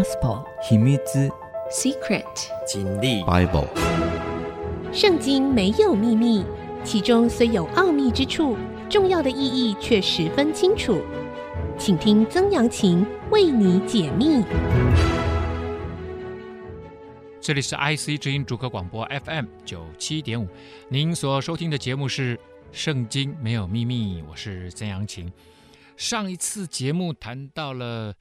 [0.00, 0.96] Gospel 秘密
[1.70, 2.24] Secret
[2.66, 3.68] 经历 Bible
[4.94, 6.42] 圣经没有秘密，
[6.82, 8.56] 其中虽有奥秘之处，
[8.88, 11.02] 重要的意义却十分清楚。
[11.78, 14.42] 请听曾阳晴为你解密。
[17.38, 20.48] 这里是 IC 之音主客广播 FM 九七点五，
[20.88, 22.36] 您所收听的节目是
[22.72, 25.30] 《圣经没有秘密》，我是曾阳晴。
[25.98, 28.14] 上一次节目谈到了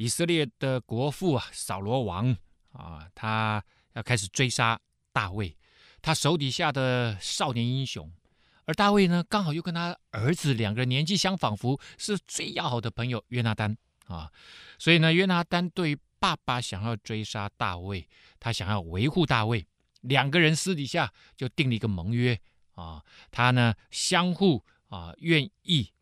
[0.00, 2.34] 以色列的国父啊，扫罗王
[2.72, 4.80] 啊，他要开始追杀
[5.12, 5.54] 大卫。
[6.00, 8.10] 他手底下的少年英雄，
[8.64, 14.32] 而大卫呢，刚好又跟他儿子两个人年纪相仿佛，是最要好的朋友约拿单啊，
[14.78, 18.08] 所以呢，约拿单对爸爸想要追杀大卫，
[18.38, 19.66] 他想要维护大卫，
[20.00, 22.40] 两个人私底下就订了一个盟约
[22.74, 25.92] 啊，他呢相互啊愿意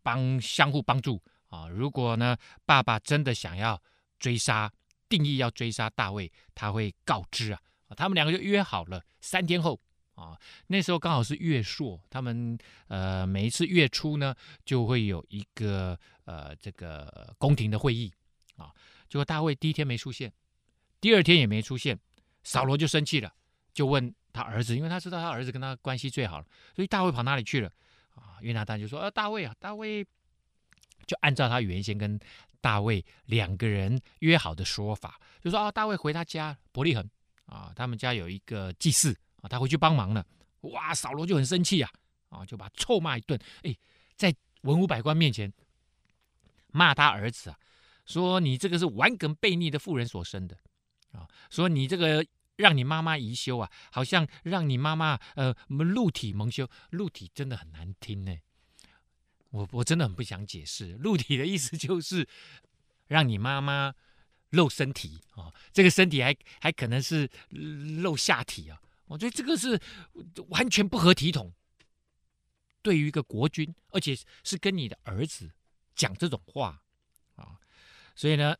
[0.00, 3.82] 帮相互帮助啊，如果呢爸爸真的想要
[4.18, 4.72] 追杀，
[5.08, 7.60] 定义要追杀大卫，他会告知啊。
[7.96, 9.80] 他们两个就约好了，三天后
[10.14, 18.12] 啊，那时候刚好是月朔，他们呃每一次月初呢就会有一个呃这个宫廷的会议
[18.56, 18.72] 啊。
[19.08, 20.30] 结果大卫第一天没出现，
[21.00, 21.98] 第二天也没出现，
[22.42, 23.32] 扫罗就生气了，
[23.72, 26.46] 就问他儿子，因为他知道他儿子跟他关系最好了，
[26.76, 27.72] 所以大卫跑哪里去了
[28.14, 28.36] 啊？
[28.42, 30.06] 约拿单就说：“呃，大卫啊，大卫
[31.08, 32.16] 就按照他原先跟
[32.60, 37.04] 大卫两个人约好的说法，就说啊，大卫回他家伯利恒。”
[37.48, 40.22] 啊，他们家有一个祭祀啊，他回去帮忙了。
[40.60, 41.90] 哇，扫罗就很生气啊，
[42.28, 43.40] 啊，就把他臭骂一顿。
[43.62, 43.74] 哎，
[44.16, 45.50] 在文武百官面前
[46.66, 47.58] 骂他儿子啊，
[48.04, 50.58] 说你这个是顽梗悖逆的妇人所生的
[51.12, 52.22] 啊，说你这个
[52.56, 58.36] 让你妈妈贻羞啊，好像让你妈妈呃露体蒙羞，露体真的很难听呢。
[59.50, 62.28] 我我真的很不想解释，露体的意思就是
[63.06, 63.94] 让你妈妈。
[64.52, 69.78] 露身体啊、哦，这个身体还还可能是露下体啊，我觉得这个是
[70.48, 71.52] 完全不合体统。
[72.80, 75.52] 对于一个国君，而且是跟你的儿子
[75.94, 76.80] 讲这种话
[77.36, 77.60] 啊、
[78.16, 78.56] 所以呢，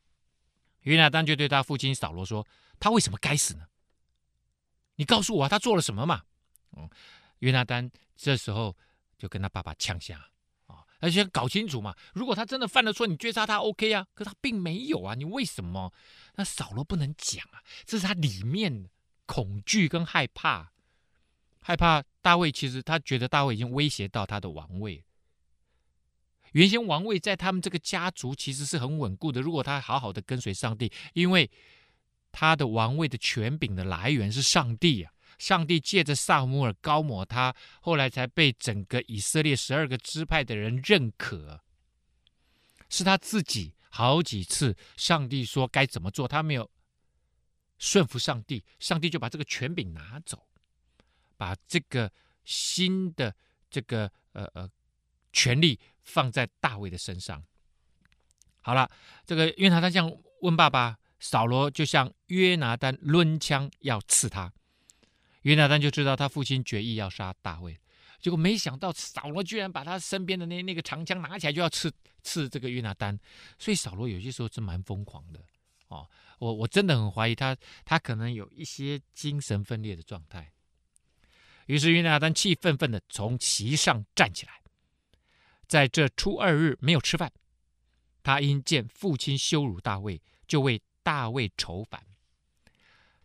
[0.82, 2.46] 约拿单就对他父亲扫罗说
[2.78, 3.66] ：“他为什么该死呢？
[4.96, 6.22] 你告诉我他做了什么嘛？”
[6.76, 6.86] 嗯，
[7.38, 8.76] 约拿单这时候
[9.16, 10.28] 就跟他爸爸呛下。
[11.00, 15.92] 而且搞清楚嘛，如果他真的犯了错，你追杀他 OK 啊，可他并没有啊，你为什么？
[16.34, 18.88] 那少了不能讲啊，这是他里面
[19.26, 20.72] 恐惧跟害怕，
[21.60, 22.50] 害怕大卫。
[22.50, 25.04] 其实他觉得大卫已经威胁到他的王位。
[26.53, 31.50] 原先王位在他们这个家族其实是很稳固的，如果他好好的跟随上帝，因为
[32.32, 35.12] 他的王位的权柄的来源是上帝啊。
[35.38, 41.62] 上帝借着撒母耳膏抹他，后来才被整个以色列十二个支派的人认可。
[42.88, 46.71] 是他自己好几次，上帝说该怎么做，他没有
[47.78, 50.49] 顺服上帝，上帝就把这个权柄拿走，
[51.37, 52.10] 把这个
[52.44, 53.34] 新的
[53.70, 54.69] 这个呃呃
[55.32, 57.44] 权力放在大卫的身上。
[58.60, 58.91] 好了，
[59.25, 60.10] 这个约拿单这样
[60.41, 64.53] 问爸爸，扫罗就向约拿单抡枪要刺他。
[65.48, 67.75] 约拿单就知道他父亲决意要杀大卫，
[68.20, 71.91] 结果没想到扫罗居然把他身边的那那个长枪拿起来就要刺
[72.22, 73.19] 刺这个约拿单，
[73.58, 75.42] 所以扫罗有些时候是蛮疯狂的
[75.88, 76.06] 哦。
[76.38, 77.56] 我我真的很怀疑他，
[77.87, 80.53] 他可能有一些精神分裂的状态。
[81.64, 84.60] 于是约拿单气愤愤的从席上站起来，
[85.66, 87.32] 在这初二日没有吃饭，
[88.22, 92.04] 他因见父亲羞辱大卫，就为大卫愁烦。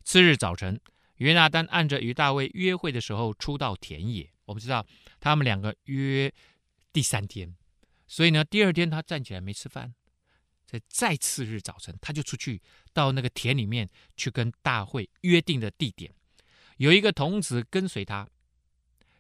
[0.06, 0.80] 次日早晨。
[1.18, 4.86] 约拿单按着与大卫约会的时候出到田野，我们知道
[5.20, 6.34] 他们两个约
[6.92, 7.56] 第三天，
[8.08, 9.94] 所以呢，第二天他站起来没吃饭，
[10.66, 12.62] 在再次日早晨，他就出去
[12.94, 16.12] 到那个田里面去跟大卫约定的地点，
[16.78, 18.28] 有一个童子跟随他。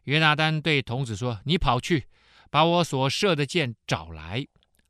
[0.03, 2.07] 约拿单对童子说：“你跑去
[2.49, 4.45] 把我所射的箭找来。”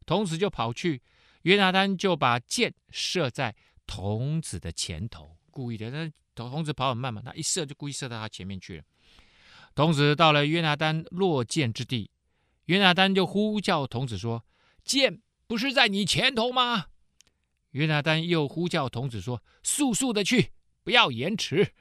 [0.07, 1.01] 童子就跑去，
[1.43, 6.11] 约拿单就把箭射在童子的前头，故意的那。
[6.35, 8.83] 童子跑很慢嘛，他一射就故意射到他前面去了。
[9.75, 12.11] 童子到了约拿单落箭之地，
[12.65, 14.43] 约拿单就呼叫童子说
[14.83, 16.87] ：“箭不是在你前头吗？”
[17.71, 20.51] 约拿单又呼叫童子说：“速速的去，
[20.83, 21.73] 不要延迟。”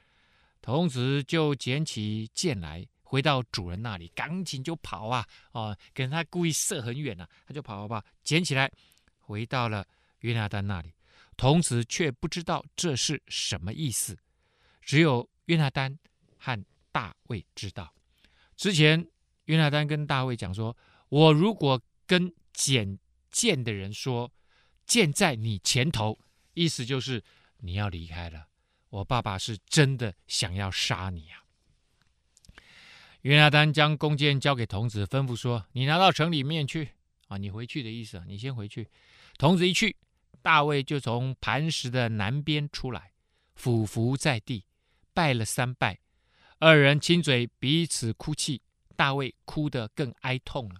[0.59, 5.27] 童子就捡起箭来，回到主人那里，赶紧就跑啊！
[5.51, 8.71] 哦，跟他故意射很远啊，他就跑跑跑，捡起来，
[9.19, 9.85] 回到了
[10.21, 10.93] 约拿单那里。
[11.35, 14.17] 童子却不知道这是什么意思。
[14.85, 15.97] 只有约拿单
[16.37, 17.93] 和大卫知道。
[18.55, 19.07] 之前
[19.45, 20.75] 约拿单跟大卫讲说
[21.09, 22.99] ：“我如果跟捡
[23.31, 24.31] 箭的人说，
[24.85, 26.19] 箭在你前头，
[26.53, 27.23] 意思就是
[27.57, 28.47] 你要离开了，
[28.89, 31.43] 我爸爸是真的想要杀你啊。
[33.21, 36.89] 约拿单将弓箭交给童子，吩咐说：“你拿到城里面去
[37.27, 38.89] 啊，你回去的意思，你先回去。”
[39.39, 39.95] 童子一去，
[40.41, 43.13] 大卫就从磐石的南边出来，
[43.55, 44.65] 俯伏在地，
[45.13, 45.99] 拜了三拜。
[46.59, 48.61] 二人亲嘴，彼此哭泣。
[48.95, 50.79] 大卫哭得更哀痛了！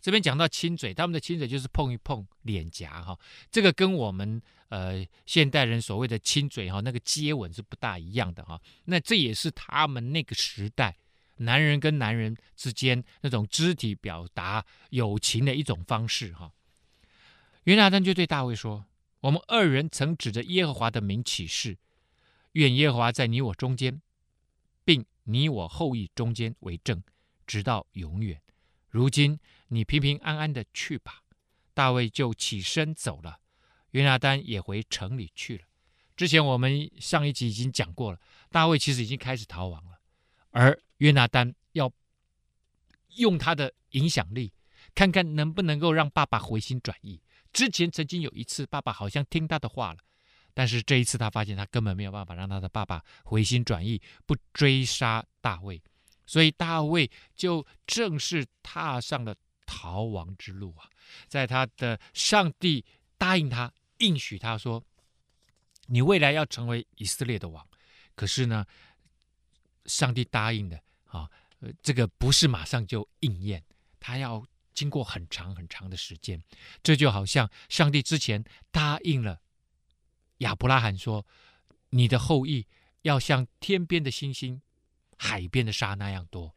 [0.00, 3.18] 这边讲到亲嘴，他们的亲嘴就是碰一碰脸颊哈，
[3.50, 8.60] 这个跟我们呃现代人所谓的亲嘴哈，那个接吻是不大一样的哈。
[8.84, 10.96] 那这也是他们那个时代。
[11.38, 16.52] 男人跟男人之间那种肢体表达友情的一种方式，哈。
[17.64, 18.86] 约拿单就对大卫说
[19.20, 21.76] ：“我们二人曾指着耶和华的名起誓，
[22.52, 24.00] 愿耶和华在你我中间，
[24.84, 27.02] 并你我后裔中间为证，
[27.46, 28.40] 直到永远。
[28.88, 29.38] 如今
[29.68, 31.20] 你平平安安的去吧。”
[31.74, 33.40] 大卫就起身走了，
[33.92, 35.64] 约拿单也回城里去了。
[36.14, 38.20] 之前我们上一集已经讲过了，
[38.50, 39.98] 大卫其实已经开始逃亡了，
[40.50, 41.90] 而约拿单要
[43.16, 44.52] 用他的影响力，
[44.94, 47.22] 看看能不能够让爸爸回心转意。
[47.54, 50.00] 之前曾经有一次，爸爸好像听他的话了，
[50.54, 55.82] 但是这一次他发现他根本没有办法让他的爸爸回心转意，不追杀大卫，
[56.26, 59.34] 所以大卫就正式踏上了
[59.66, 60.88] 逃亡之路啊！
[61.28, 62.84] 在他的上帝
[63.16, 64.82] 答应他，应许他说
[65.86, 67.66] ：“你未来要成为以色列的王。”
[68.14, 68.66] 可是呢，
[69.86, 70.80] 上帝答应的。
[71.06, 71.30] 啊，
[71.82, 73.62] 这个不是马上就应验，
[74.00, 74.42] 他要
[74.74, 76.42] 经过很长很长的时间。
[76.82, 79.40] 这就好像上帝之前答应了
[80.42, 81.26] 亚伯拉罕说
[81.90, 82.64] ：“你的后裔
[83.02, 84.62] 要像天边的星星、
[85.18, 86.54] 海边的沙那样多。”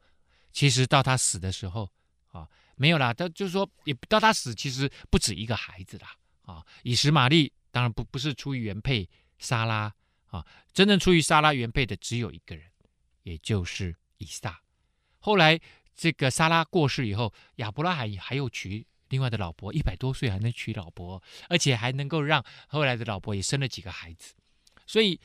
[0.54, 1.92] 其实到他死的时候
[2.28, 3.14] 啊，没有啦。
[3.14, 6.16] 他就是说，也到他死，其实不止一个孩子啦。
[6.44, 9.10] 啊，以实玛利当然不不是出于原配
[9.40, 9.94] 莎拉
[10.28, 12.70] 啊，真正出于莎拉原配的只有一个人，
[13.24, 13.96] 也就是。
[14.18, 14.62] 以撒，
[15.20, 15.60] 后来
[15.94, 24.34] 这个莎拉过世以后，亚伯拉罕还有娶另外的老婆，一百多岁还能娶老婆，而且还能够让后来的老婆也生了几个孩子，
[24.86, 25.20] 所以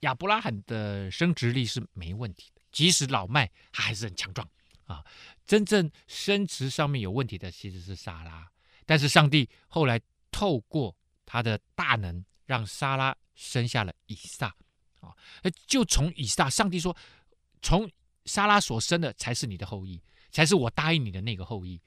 [0.00, 4.48] 亚伯拉罕的生殖力是没问题的，即使老迈，他还是很强壮
[4.86, 5.04] 啊。
[5.46, 8.50] 真正生殖上面有问题的其实是莎拉，
[8.86, 10.00] 但是上帝后来
[10.30, 14.54] 透过他的大能，让莎拉生下了以撒
[15.00, 15.14] 啊，
[15.66, 16.96] 就从以撒，上帝说
[17.62, 17.90] 从。
[18.26, 20.00] 莎拉所生的才是你的后裔，
[20.30, 21.80] 才是我答应你的那个后裔。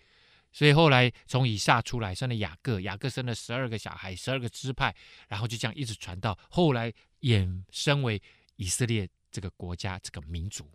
[0.54, 4.96] 所以后来从以撒出来生了雅各，雅各生了十二个小孩，十二个支派，
[5.28, 8.22] 然后就这样一直传到后来衍生为
[8.56, 10.70] 以色列这个国家这个民族。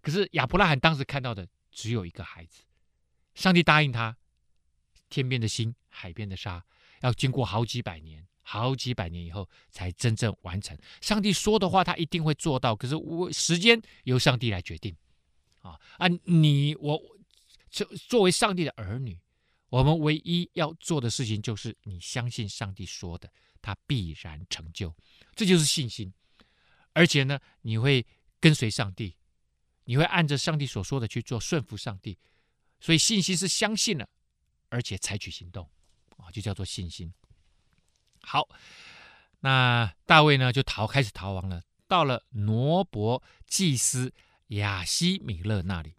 [0.00, 2.62] 可是亚伯拉罕当时看到的只有一个孩子，
[3.34, 4.16] 上帝答应他，
[5.10, 6.64] 天边的星，海边的沙，
[7.00, 8.26] 要经过好几百年。
[8.48, 10.78] 好几百年以后才真正完成。
[11.00, 12.76] 上帝说的话，他一定会做到。
[12.76, 14.94] 可是我时间由上帝来决定，
[15.62, 16.06] 啊啊！
[16.26, 16.96] 你我
[17.70, 19.18] 作作为上帝的儿女，
[19.68, 23.30] 我们唯一要做的事情就是你相信上帝说的，
[23.60, 24.94] 他必然成就，
[25.34, 26.12] 这就是信心。
[26.92, 28.06] 而且呢，你会
[28.40, 29.16] 跟随上帝，
[29.84, 32.18] 你会按着上帝所说的去做，顺服上帝。
[32.80, 34.08] 所以信心是相信了，
[34.68, 35.68] 而且采取行动，
[36.16, 37.12] 啊，就叫做信心。
[38.22, 38.48] 好，
[39.40, 41.62] 那大卫呢就逃，开始逃亡了。
[41.88, 44.12] 到了挪伯祭司
[44.48, 45.94] 亚西米勒那里，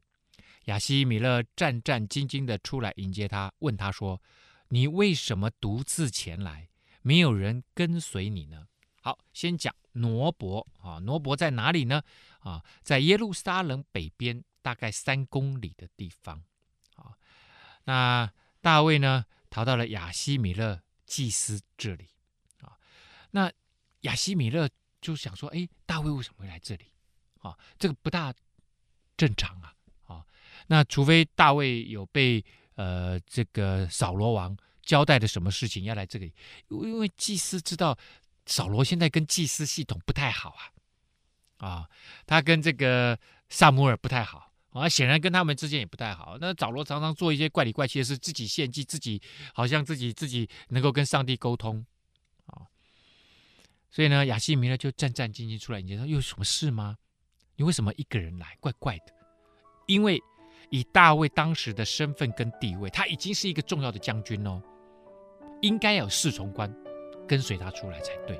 [0.67, 4.21] 亚希米勒战战兢兢的出来迎接他，问他说
[4.69, 6.69] ：“你为什么独自前来？
[7.01, 8.67] 没有人跟随你呢？”
[9.01, 12.03] 好，先讲挪伯啊，挪伯在哪里呢？
[12.39, 16.43] 啊，在耶路撒冷北边大概三公里的地方。
[16.95, 17.15] 啊，
[17.85, 22.09] 那大卫呢逃到了亚希米勒祭司这里。
[22.59, 22.77] 啊
[23.31, 23.51] 那
[24.01, 24.69] 亚希米勒
[24.99, 26.91] 就想说：“哎，大卫为什么会来这里？
[27.39, 28.33] 啊，这个不大
[29.15, 29.66] 正常啊！
[30.67, 32.43] 那除非大卫有被
[32.75, 36.33] 呃这个扫罗王交代的什么事情要来这里，
[36.69, 37.97] 因为祭司知道
[38.45, 40.55] 扫罗现在跟祭司系统不太好
[41.57, 41.89] 啊，啊，
[42.25, 43.17] 他跟这个
[43.49, 46.37] 撒母耳不太好啊，显然跟他们之间也不太好。
[46.39, 49.21] 那扫罗常常做一些怪里怪气的事，自己献祭，自己
[49.53, 51.85] 好像自己自己能够跟上帝沟通
[52.45, 52.67] 啊。”
[53.89, 56.97] 所以呢，亚西米勒就战战兢兢出来，你说有什么事吗？
[57.55, 58.55] 你为什么一个人来？
[58.59, 59.05] 怪怪的。
[59.87, 60.21] 因为
[60.69, 64.61] 以大卫当时的身份跟地位，他已经是一个重要的将军哦，
[65.61, 66.73] 应该有侍从官
[67.27, 68.39] 跟随他出来才对。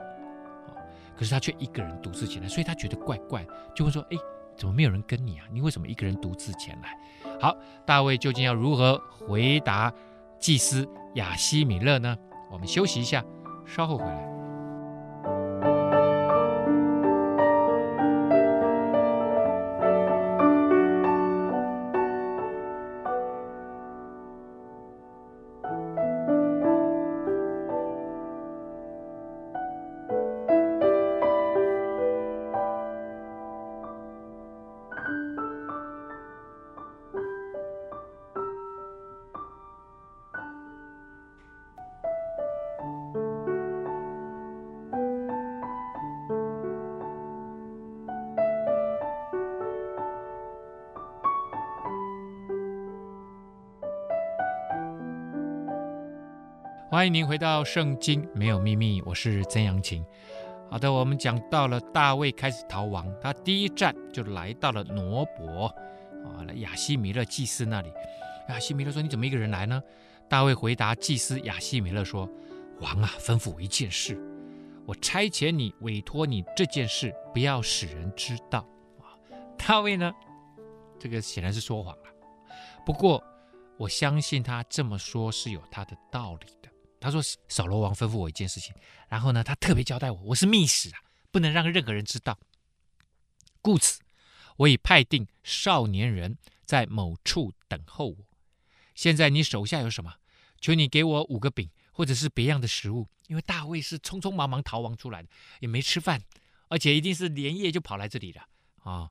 [1.16, 4.18] 可是他却一个人独自前来，所以他觉得怪怪，就会说：“哎，
[4.56, 5.46] 怎么没有人跟你啊？
[5.52, 6.96] 你为什么一个人独自前来？”
[7.42, 7.56] 好，
[7.86, 9.92] 大卫究竟要如何回答
[10.40, 12.16] 祭司亚西米勒呢？
[12.52, 13.26] 我们休息一下，
[13.66, 14.37] 稍后回来。
[56.90, 60.06] 欢迎您回到《圣经没有秘密》，我是曾阳晴。
[60.72, 65.66] 好的，我们讲到了大卫开始逃亡，他第一站就来到了挪伯
[66.24, 67.92] 啊，亚西米勒祭司那里。
[68.48, 69.84] 亚西米勒说：“你怎么一个人来呢？”
[70.30, 72.28] 大卫回答祭司亚西米勒说
[72.80, 74.18] ：“王啊，吩咐我一件事，
[74.86, 78.66] 我差遣你，委托你这件事，不要使人知道。”
[79.04, 79.12] 啊，
[79.58, 80.10] 大卫呢，
[80.98, 82.04] 这个显然是说谎了。
[82.86, 83.22] 不过，
[83.78, 86.70] 我相信他这么说是有他的道理的。
[87.08, 88.76] 他说：“扫罗王吩咐我一件事情，
[89.08, 91.00] 然后呢，他特别交代我，我是密使啊，
[91.32, 92.38] 不能让任何人知道。
[93.62, 94.02] 故此，
[94.58, 98.18] 我已派定少年人在某处等候我。
[98.94, 100.16] 现在你手下有什么？
[100.60, 105.30] 求你给我五个饼，或者是别样的食物，因为大卫是匆匆忙忙逃亡出来的，
[105.62, 106.22] 也没吃饭，
[106.68, 108.46] 而且一定是连夜就跑来这里了
[108.84, 109.10] 啊。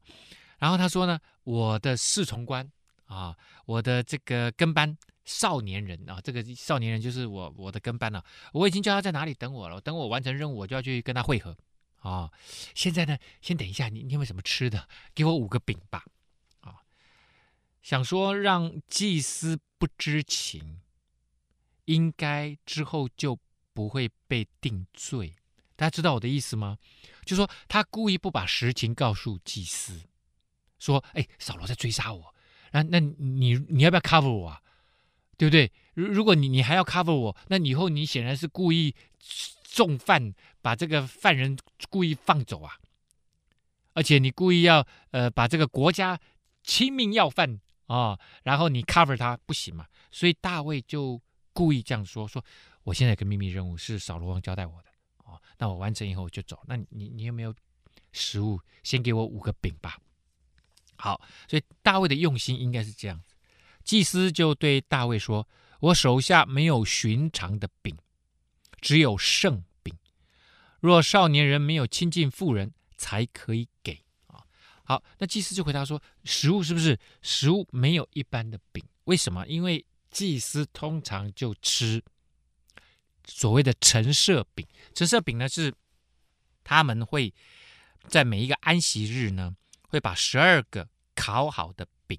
[0.59, 2.71] 然后他说呢，我的侍从官
[3.07, 4.97] 啊，我的这个跟班。”
[5.27, 8.25] 少年人啊，这个少年人就是我我的跟班了，啊。
[8.53, 11.57] 我已经叫他在哪里等我了，等我完成任务，我就要去跟他会合
[11.99, 12.31] 啊。
[12.77, 14.89] 现在呢，先等一下，你你有没有什么吃的？
[15.17, 16.05] 给我五个饼吧。
[16.61, 16.77] 啊，
[17.83, 20.81] 想说让祭司不知情，
[21.87, 23.37] 应该之后就
[23.73, 25.35] 不会被定罪。
[25.75, 26.79] 大家知道我的意思吗？
[27.25, 30.03] 就说他故意不把实情告诉祭司，
[30.79, 32.33] 说，哎，扫罗在追杀我，
[32.73, 34.61] 那那你你要不要 cover 我啊？
[35.39, 35.71] 对不对？
[35.95, 38.95] 如如果你你还要 cover 我，那以后你显然是故意
[39.63, 41.59] 重犯，把这个犯人
[41.91, 42.79] 故意放走啊，
[43.93, 46.19] 而且你故意要呃把这个国家
[46.63, 49.87] 亲命要犯啊、哦，然后你 cover 他不行嘛？
[50.11, 51.21] 所以大卫就
[51.53, 52.43] 故意这样说：说
[52.85, 54.89] 我现在有个秘密任务是扫罗王交代我的
[55.25, 56.63] 哦，那我完成以后我就走。
[56.67, 57.55] 那你你有没有
[58.13, 58.59] 食物？
[58.83, 59.99] 先给我五个饼吧。
[60.99, 63.35] 好，所以大卫的用心应该是这样子。
[63.85, 65.49] 祭司就对大卫说
[65.81, 67.97] ：“我手下没有寻常的饼，
[68.81, 69.95] 只有圣饼。
[70.81, 74.43] 若少年人没有亲近妇人，才可以给。”啊，
[74.83, 76.99] 好，那祭司就回答说：“食物是不是？
[77.23, 79.47] 食物没有一般的饼，为什么？
[79.47, 82.03] 因为祭司通常就吃
[83.25, 84.67] 所谓的陈设饼。
[84.95, 85.73] 陈设饼呢，是
[86.65, 87.33] 他们会
[88.09, 89.55] 在每一个安息日呢，
[89.97, 92.19] 会把十二个烤好的饼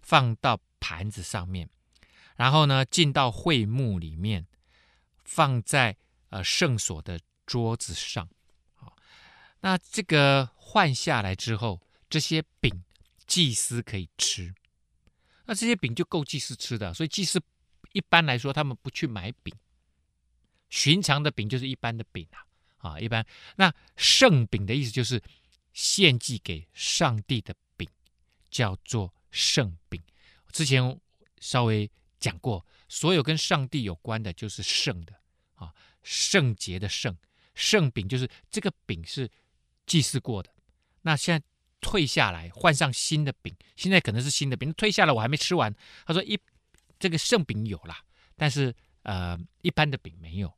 [0.00, 1.68] 放到。”盘子上面，
[2.36, 4.46] 然后呢，进到会幕里面，
[5.24, 5.96] 放在
[6.28, 8.28] 呃圣所的桌子上。
[8.74, 8.94] 好，
[9.62, 12.84] 那这个换下来之后，这些饼
[13.26, 14.54] 祭司可以吃。
[15.46, 17.42] 那这些饼就够祭司吃的，所以祭司
[17.90, 19.52] 一般来说他们不去买饼。
[20.68, 23.26] 寻常的饼就是一般的饼啊，啊，一般。
[23.56, 25.20] 那圣饼的意思就是
[25.76, 27.86] 献祭给上帝的饼，
[28.50, 30.02] 叫做圣饼。
[30.50, 30.98] 之前
[31.38, 35.12] 稍微讲过，所有跟上帝有关的，就是圣的
[35.56, 37.14] 啊，圣洁的圣，
[37.54, 39.30] 圣饼就是这个饼是
[39.84, 40.50] 祭祀过的。
[41.02, 41.44] 那现在
[41.82, 45.74] 退下来，换上新的饼，现在可能是新的饼，退下来我还没吃完。
[46.06, 46.40] 他说一
[46.98, 47.94] 这个圣饼有了，
[48.34, 50.50] 但是呃一般的饼没有。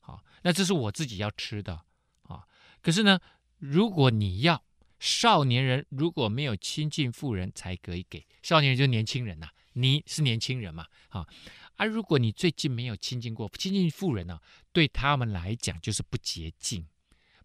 [0.00, 1.84] 好，那这是我自己要吃的
[2.22, 2.48] 啊。
[2.80, 3.20] 可是呢，
[3.62, 4.60] 如果你要。
[5.04, 8.24] 少年人如果没有亲近富人，才可以给。
[8.40, 10.86] 少年人就是年轻人呐、你是年轻人嘛？
[11.08, 11.26] 啊，
[11.74, 14.38] 而如果你最近没有亲近过亲近富人呢、
[14.72, 16.86] 对他们来讲就是不洁净。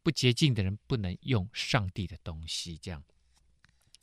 [0.04, 2.78] 不洁净的人不能用上帝的东西。
[2.78, 3.04] 这样，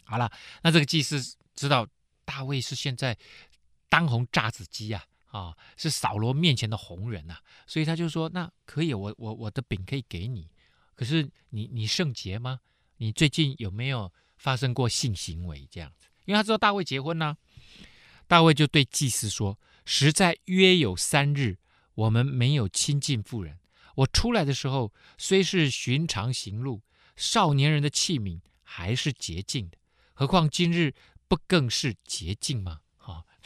[0.02, 0.28] 好了，
[0.64, 1.86] 那这个祭司知道
[2.24, 3.16] 大卫是现在
[3.88, 10.50] 当红炸子鸡、啊，啊，是扫罗面前的红人呐、啊，所以他就说：那可以，我我我的饼可以给你，
[10.94, 12.60] 可是你你圣洁吗？
[12.98, 16.08] 你最近有没有发生过性行为这样子？
[16.24, 17.36] 因为他知道大卫结婚呢、
[18.26, 21.58] 大卫就对祭司说：“实在约有三日，
[21.94, 23.58] 我们没有亲近妇人。
[23.96, 26.82] 我出来的时候，虽是寻常行路，
[27.16, 29.76] 少年人的器皿还是洁净的，
[30.14, 30.94] 何况今日
[31.28, 32.80] 不更是洁净吗？”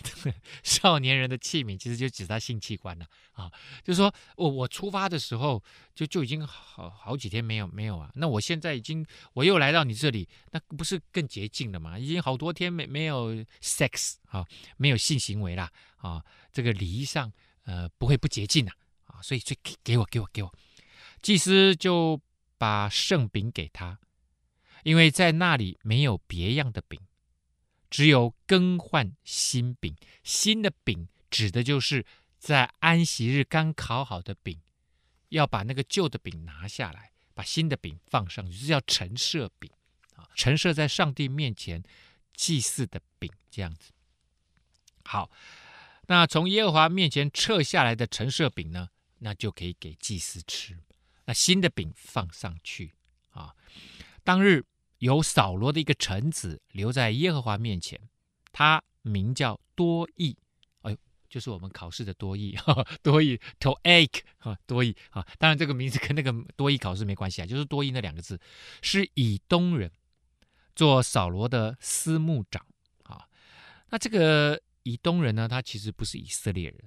[0.62, 3.50] 少年人的器皿其实就指他性器官了啊，
[3.82, 5.62] 就是说我我出发的时候
[5.94, 11.98] 就就已经好好几天没有没有啊，那我现在已经我又来到你这里，那不是更洁净了吗？
[11.98, 17.32] 已经好多天没没有 sex 啊，没有性行为啦啊，这个礼仪上
[17.64, 18.72] 呃不会不洁净了
[19.06, 20.54] 啊，所以就给我给我给我，
[21.20, 22.20] 祭司就
[22.56, 23.98] 把圣饼给他，
[24.84, 27.00] 因为在那里没有别样的饼。
[27.90, 32.04] 只有更换新饼，新的饼指的就是
[32.38, 34.60] 在安息日刚烤好的饼，
[35.30, 39.70] 要把那个旧的饼拿下来，把新的饼放上去，就是叫陈设饼
[40.16, 41.82] 啊，陈设在上帝面前
[42.34, 43.92] 祭祀的饼，这样子。
[45.04, 45.30] 好，
[46.06, 50.78] 那从耶和华面前撤下来的陈设饼呢，那就可以给祭司吃。
[51.24, 52.92] 那新的饼放上去
[53.30, 53.54] 啊。
[54.24, 54.64] 当日
[54.98, 58.00] 有扫罗的一个臣子留在耶和华面前，
[58.52, 60.36] 他名叫多益。
[60.82, 60.96] 哎呦，
[61.28, 62.56] 就是我们考试的多益，
[63.02, 65.26] 多益 TOEIC 哈，多益啊。
[65.38, 68.38] 当然这个名字跟那个多益考试没关系啊，就是多益那两个字，
[68.82, 69.90] 是以东人，
[70.74, 72.64] 做扫罗的司牧长
[73.04, 73.28] 啊。
[73.90, 76.80] 那这个以东人呢，他其实不是以色列人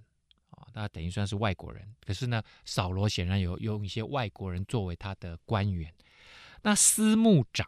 [0.50, 0.68] 啊。
[0.74, 5.94] 那等于算是外国人，可是呢，扫罗显然有用一些外国人作为他的官员。
[6.64, 7.68] 那司牧长，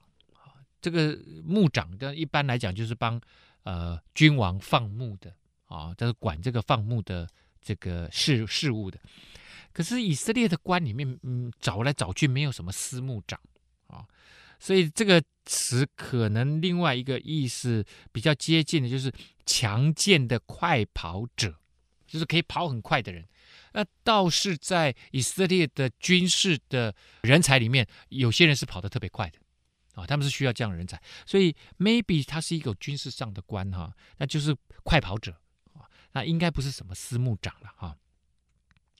[0.83, 3.19] 这个牧长的一般来讲就是帮
[3.63, 5.33] 呃君王放牧的
[5.67, 7.25] 啊，就是管这个放牧的
[7.61, 8.99] 这个事事务的。
[9.71, 13.39] 可是以色列的官里面，嗯，找来找去没有什么司牧长
[13.87, 14.05] 啊，
[14.59, 19.09] 所以这个词可能另外一个意思比较接近的就是
[19.45, 21.55] 强健的快跑者。
[22.05, 23.27] 就是可以跑很快的人，
[23.71, 29.39] 那倒是在以色列的军事的人才里面，有些人是跑得特别快的
[29.93, 35.31] 啊，他们是需要这样的人才，所以 maybe 他是一个军事上的官哈，那就是快跑者
[35.73, 37.97] 啊，那应该不是什么司牧长了哈。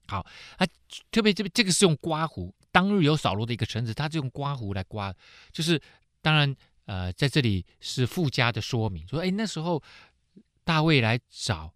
[0.07, 0.25] 好，
[0.57, 0.65] 啊，
[1.12, 5.13] 特别这边这个是用刮胡，当日有扫罗的一个臣子，他就用刮胡来刮，
[5.51, 5.81] 就是
[6.21, 9.81] 当然呃在这里是附加的说明，说哎那时候
[10.63, 11.74] 大卫来找。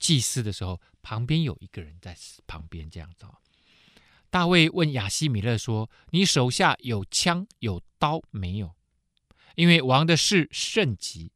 [0.00, 3.26] 祭司的时候，旁边有一个人在旁边这样子。
[4.30, 8.74] 大卫问亚希米勒说：“你手下有枪有刀没有？
[9.54, 11.32] 因为王的事甚急，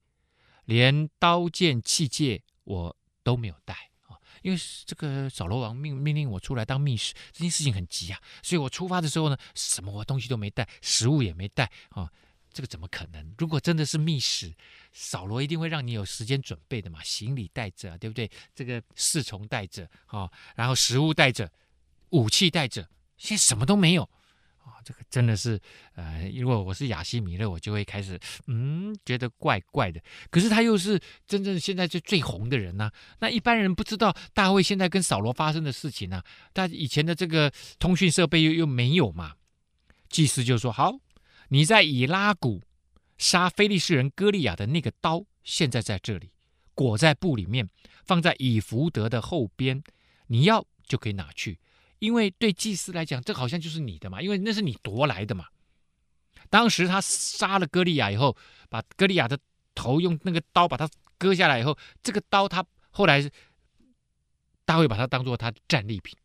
[0.65, 3.75] 连刀剑器械我都没有带
[4.09, 4.17] 啊。
[4.43, 12.11] 因为这个扫罗王命命令我出来当密使，这件事情很急啊，所以我出发的时候呢，什么东西都没带，食物也没带啊。”
[12.55, 13.35] 这个怎么可能？
[13.39, 14.55] 如果真的是密使，
[14.93, 18.31] 扫罗一定会让你有时间准备的嘛，行李带着，对不对？
[18.55, 21.51] 这个侍从带着，啊，然后食物带着，
[22.13, 24.03] 武器带着，现在什么都没有，
[24.59, 25.61] 啊，这个真的是，
[25.95, 30.01] 呃，如果我是亚希米勒，我就会开始，嗯，觉得怪怪的。
[30.31, 36.23] 可是他又是真正现在就最红的人呐，那一般人不知道大卫现在跟扫罗发生的事情呢，
[36.53, 39.35] 但以前的这个通讯设备又又没有嘛，
[40.09, 40.99] 祭司就说好。
[41.49, 42.63] 你在以拉谷
[43.19, 46.31] 杀非利士人歌利亚的那个刀，现在在这里，
[46.75, 47.69] 裹在布里面，
[48.05, 49.83] 放在以弗得的后边。
[50.29, 51.59] 你要就可以拿去，
[52.03, 55.47] 因为对祭司来讲，这好像就是你的嘛，因为那是你夺来的嘛。
[56.51, 58.37] 当时他杀了歌利亚以后，
[58.69, 59.39] 把歌利亚的
[59.73, 63.31] 头用那个刀把它割下来以后，这个刀他后来
[64.65, 66.19] 大卫把它当做他的战利品，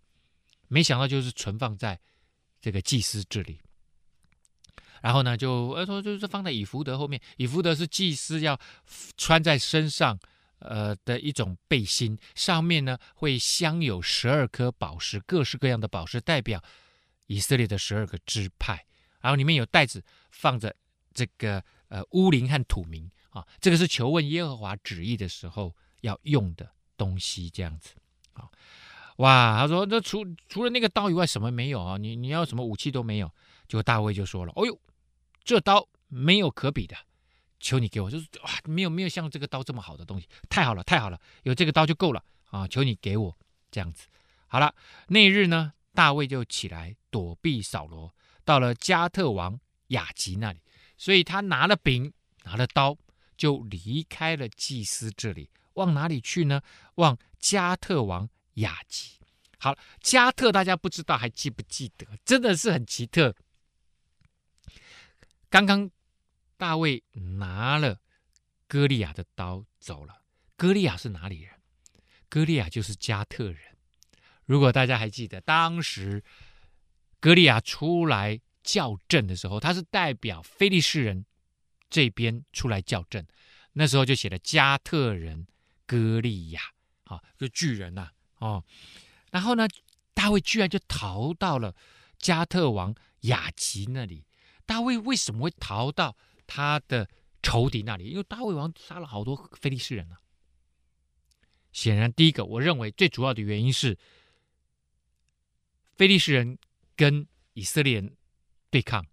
[0.67, 1.99] 没想到就是存放在
[2.59, 3.59] 这个祭司这里。
[5.03, 8.59] 然后呢，就呃说就是放在以弗得后面，以弗得是祭司要
[9.15, 10.17] 穿在身上，
[10.59, 16.63] 呃的一种背心，上面呢会镶有十二颗宝石，各式各样的宝石，代表
[17.27, 18.85] 以色列的十二个支派。
[19.21, 20.75] 然后里面有袋子放着
[21.13, 27.95] 这个呃乌灵和土明啊，这个是求问耶和华旨意的时候要用的东西，这样子
[28.33, 28.47] 啊。
[29.17, 31.97] 哇，他说那除除了那个刀以外，什么没有啊？
[31.97, 33.27] 你你要什么武器都没有？
[33.67, 34.79] 结果大卫就说了：“哦呦。”
[35.43, 36.97] 这刀没有可比的，
[37.59, 42.67] 求你给我，就是哇，没有没有像这个刀这么好的东西，太好了，太好了，有这个刀就够了啊！
[42.67, 43.37] 求你给我
[43.71, 44.07] 这样子。
[44.47, 44.73] 好了，
[45.07, 48.13] 那日呢，大卫就起来躲避扫罗，
[48.45, 50.59] 到了加特王雅吉那里，
[50.97, 52.97] 所以他拿了饼，拿了刀，
[53.35, 56.61] 就离开了祭司这里，往哪里去呢？
[56.95, 59.17] 往加特王雅吉。
[59.59, 62.05] 好，加特大家不知道还记不记得？
[62.23, 63.35] 真的是很奇特。
[65.49, 65.89] 刚刚
[66.57, 68.01] 大卫拿了
[68.67, 70.23] 歌利亚的刀走了。
[70.55, 71.53] 歌利亚是哪里人？
[72.27, 73.77] 歌利亚就是加特人。
[74.45, 76.23] 如果大家还记得，当时
[77.19, 81.25] 歌利亚出来叫阵的时候，他是代表非利士人
[81.89, 83.25] 这边出来叫阵。
[83.73, 85.45] 那时候就写了加特人
[85.85, 86.61] 歌利亚，
[87.03, 88.63] 啊，就巨人呐，哦。
[89.31, 89.67] 然后呢，
[90.13, 91.75] 大卫居然就逃到了
[92.17, 94.25] 加特王亚吉那里。
[94.65, 96.17] 大卫为什么会逃到
[96.47, 97.07] 他的
[97.43, 98.05] 仇敌那里？
[98.05, 100.15] 因为大卫王杀了好多非利士人呢、
[101.71, 103.95] 显然，第一个，我认为最主要的原因是
[105.95, 106.57] 非利士人
[106.95, 108.15] 跟以色列人
[108.71, 109.05] 对抗。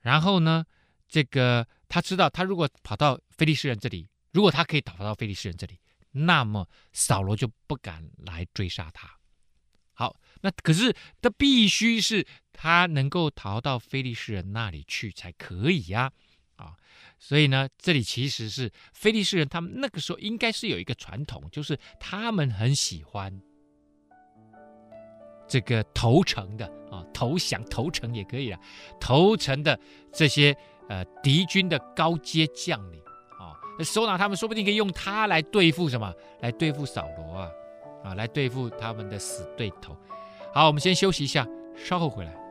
[0.00, 0.66] 然后呢，
[1.08, 5.78] 这个他知道，他如果跑到非利士人这里，如果他可以逃到非利士人这里，
[6.10, 9.18] 那么扫罗就不敢来追杀他。
[9.92, 12.26] 好，那可是他必须是。
[12.60, 16.12] 他能够逃到非利士人那里去才可以呀，啊，
[16.58, 16.74] 啊，
[17.18, 23.40] 所以呢，这里其实是菲利士人，他们那个时候应该是有一个传统，就是他们很喜欢
[25.46, 28.60] 这个投诚的啊，投降投诚也可以啊，
[29.00, 29.78] 投诚的
[30.12, 30.54] 这些
[30.88, 33.00] 呃敌军的高阶将领
[33.38, 36.12] 啊，首脑他们说不定可以用他来对付什么？
[36.40, 37.50] 来对付扫罗啊，
[38.02, 39.96] 啊，来对付他们的死对头。
[40.52, 42.47] 好，我们先休息一下，稍后回来。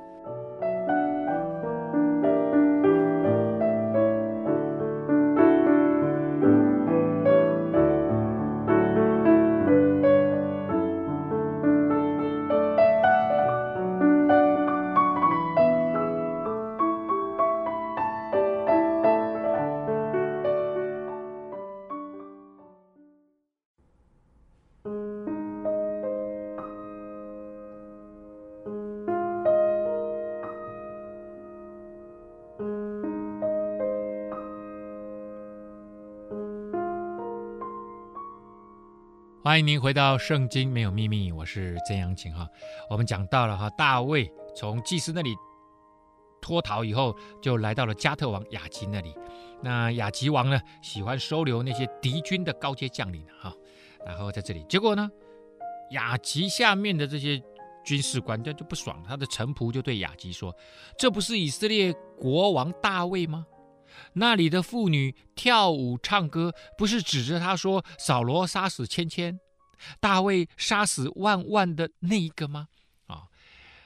[39.58, 42.48] 欢迎您回到《圣经没有秘密》，我是曾阳晴哈。
[42.91, 45.36] 我们讲到了哈，大卫从祭司那里
[46.39, 49.15] 脱逃以后，就来到了加特王雅吉那里。
[49.63, 53.52] 那雅吉王呢，喜欢收留那些敌军的高阶将领哈。
[54.06, 55.10] 然后在这里，结果呢，
[55.89, 57.41] 雅吉下面的这些
[57.84, 60.56] 军事官就就不爽，他的臣仆就对雅吉说
[61.00, 63.48] ：“这不是以色列国王大卫吗？
[64.13, 69.39] 那里的妇女跳舞唱歌，不是指着他说扫罗杀死千千？”
[70.00, 72.68] 大卫杀死万万的那一个吗？
[73.08, 73.24] 啊、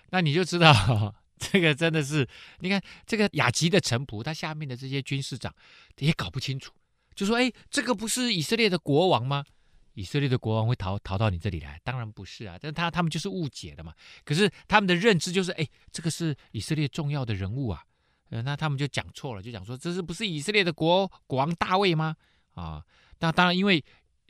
[0.10, 0.74] 那你就知道、
[1.38, 2.28] 这个真的是，
[2.60, 5.54] 你看这个雅吉的臣仆，他下面的这些军事长
[5.98, 6.74] 也搞不清楚，
[7.16, 9.46] 就说：“哎，这个不是以色列的国王吗？
[9.94, 11.80] 以色列的国王会逃逃到你这里来？
[11.84, 12.58] 当然不是啊！
[12.60, 13.94] 但他他们就是误解了嘛。
[14.24, 17.84] 可是他们的认知就是：哎，这个是以色列重要的人物啊。
[18.30, 22.16] 呃，那他们就讲错了，就讲说这是不是以色列的国国王大卫吗？
[22.54, 22.84] 啊、
[23.20, 23.84] 那当然，因为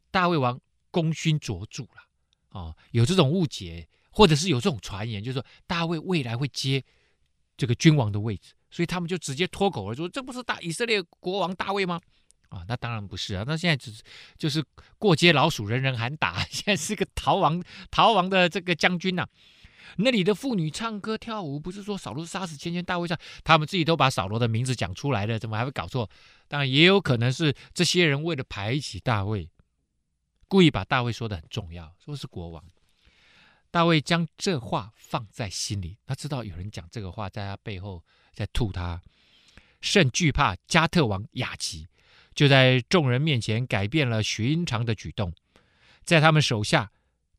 [0.10, 0.60] 大卫王。
[0.92, 2.04] 功勋卓著了，
[2.50, 6.84] 哦，有这种误解，或者是有这种传言，就是说大卫未来会接
[7.58, 12.00] 这个君王的位置，所以他们就直接脱口而出：“这不是大以色列国王大卫吗？”
[12.50, 14.04] 啊、那当然不是啊，那现在只是
[14.38, 14.62] 就是
[14.98, 19.30] 过街老鼠，人人喊打， 现在是个逃亡逃亡的这个将军呐、啊。
[19.98, 26.10] 那里的妇女唱歌跳舞，不是说扫罗杀死千千，大卫上，他们自己都把扫罗的名字讲出来了，怎么还会搞错？
[26.50, 29.50] 当然也有可能是这些人为了排挤大卫。
[30.52, 32.62] 故意把大卫说的很重要，说是国王。
[33.70, 39.02] 大卫将这话放在心里，他知道有人讲这个话在他背后在吐他，
[39.80, 41.88] 甚惧怕加特王雅吉，
[42.36, 45.34] 就在众人面前改变了寻常的举动，
[46.04, 46.92] 在他们手下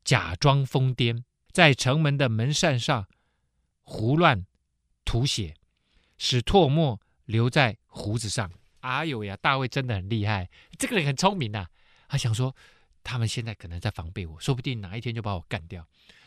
[0.03, 3.07] 假装疯癫，在城门的门扇上
[3.83, 4.47] 胡乱
[5.05, 5.53] 涂血，
[6.17, 8.51] 使唾沫留在胡子上。
[8.79, 10.49] 哎呦呀，大卫真的很厉害，
[10.79, 11.69] 这个人很聪明呐、啊，
[12.09, 12.55] 他想说。
[13.03, 15.85] 他们现在可能在防备我，说不定哪一天就把我干掉。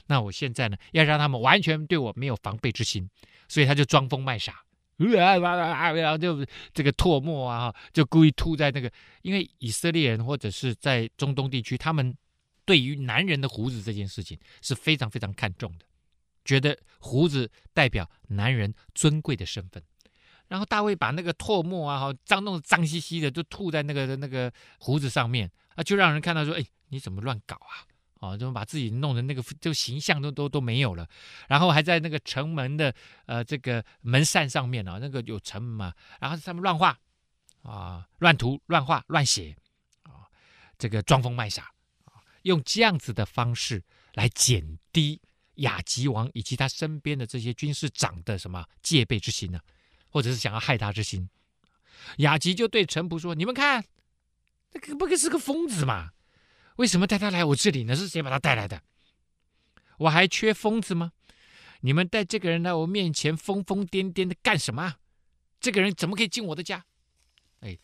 [0.08, 3.10] 那我现在呢，要让他们完全对我没有防备之心，
[3.48, 4.62] 所以他就装疯卖傻，
[4.98, 8.88] 然后就这个唾沫啊，就故意吐在那个。
[9.22, 12.16] 因为以色列人或者是在中东地区，他们
[12.64, 15.84] 对于男人的胡子这件事情是非常非常看重的，
[16.44, 19.82] 觉得胡子代表男人尊贵的身份。
[20.46, 25.50] 然后大卫把那个唾沫啊，脏弄脏兮兮的，就吐在那个那个胡子上面。
[25.76, 27.86] 啊，就让人看到说，哎，你怎么乱搞啊？
[28.18, 31.06] 哦，怎么把自己弄得那个就形象都都都没有了？
[31.48, 32.92] 然后还在那个城门的
[33.26, 36.98] 呃这个门扇上面啊，那个有城门嘛，然后他们乱画
[37.62, 39.54] 啊，乱涂乱画乱写
[40.04, 40.24] 啊，
[40.78, 41.64] 这个装疯卖傻
[42.06, 43.84] 啊，用这样子的方式
[44.14, 45.20] 来减低
[45.56, 49.60] 雅吉王以及他身边的这些军事长的什么戒备之心呢、
[50.08, 51.28] 或者是想要害他之心？
[52.16, 53.84] 雅吉就对臣仆说：“你们看。”
[54.78, 56.10] 这个不就是个疯子嘛？
[56.76, 57.96] 为什么带他来我这里呢？
[57.96, 58.82] 是谁把他带来的？
[59.98, 61.12] 我还缺疯子吗？
[61.80, 64.96] 你们带这个人来我面前疯疯癫癫的干什么？
[65.58, 66.84] 这个人怎么可以进我的家？
[67.60, 67.78] 哎，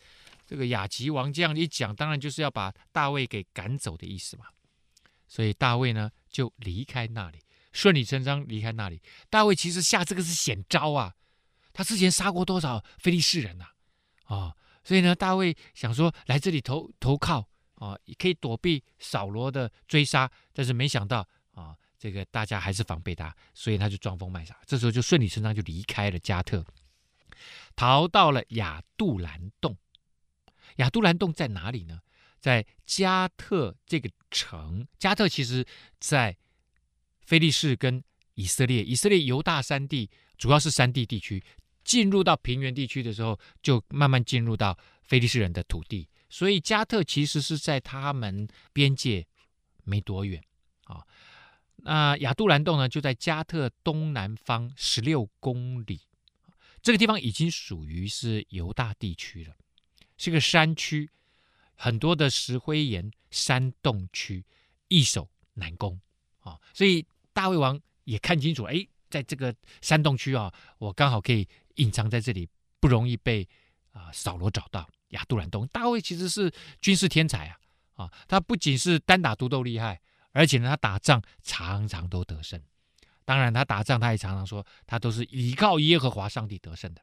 [0.45, 4.45] 这个雅吉王这样一讲，当然就是要把大卫给赶走的意思嘛。
[5.27, 7.39] 所以大卫呢就离开那里，
[7.71, 9.01] 顺理成章离开那里。
[9.31, 11.15] 大卫其实下这个是险招啊，
[11.73, 13.65] 他之前杀过多少非利士人呐？
[14.25, 14.35] 啊！
[14.35, 24.59] 哦所以呢，大卫想说来这里投投靠啊，可以躲避扫罗的追杀，但是没想到啊，这个大家还是防备他，所以他就装疯卖傻。
[24.65, 26.65] 这时候就顺理成章就离开了加特，
[27.75, 29.77] 逃到了亚杜兰洞。
[30.77, 31.99] 亚杜兰洞在哪里呢？
[32.39, 34.85] 在加特这个城。
[34.99, 35.65] 加特其实
[35.99, 36.35] 在
[37.21, 41.41] 菲利士跟以色列，以色列犹大山地主要是山地地区。
[41.83, 49.25] 进入到平原地区的时候，就慢慢进入到非利士人的土地，所以加特其实是在他们边界
[49.83, 50.43] 没多远
[50.85, 51.03] 啊。
[51.77, 55.99] 那亚杜兰洞呢，就在加特东南方十六公里，
[56.81, 59.55] 这个地方已经属于是犹大地区了，
[60.17, 61.09] 是个山区，
[61.75, 64.45] 很多的石灰岩山洞区，
[64.87, 65.99] 易守难攻
[66.39, 66.57] 啊。
[66.73, 72.49] 所以大卫王也看清楚，哎，在这个山洞区啊，我刚好可以隐藏在这里，
[72.79, 73.47] 不容易被
[73.91, 74.89] 啊扫罗找到。
[75.09, 77.59] 亚杜兰洞，大卫其实是军事天才啊
[77.93, 80.01] 啊，他不仅是单打独斗厉害。
[80.31, 82.59] 而且呢，他打仗常常都得胜。
[83.23, 87.01] 当然，他打仗他也常常说，他都是依靠耶和华上帝得胜的。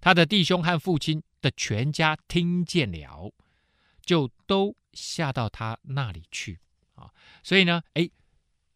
[0.00, 3.32] 他的弟兄和父亲的全家听见了，
[4.04, 6.58] 就都下到他那里去
[6.96, 7.08] 啊。
[7.44, 8.10] 所以呢，哎，